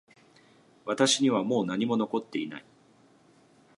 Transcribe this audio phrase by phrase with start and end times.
[0.83, 2.65] 私にはもう何も残っていない